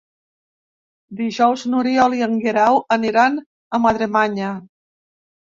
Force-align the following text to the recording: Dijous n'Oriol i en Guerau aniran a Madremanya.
Dijous 1.19 1.65
n'Oriol 1.73 2.15
i 2.21 2.23
en 2.29 2.33
Guerau 2.47 2.81
aniran 2.99 3.39
a 3.79 3.83
Madremanya. 3.87 4.51